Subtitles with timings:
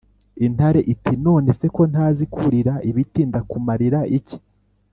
[0.47, 4.37] intare iti: “none se ko ntazi kurira ibiti ndakumarira iki?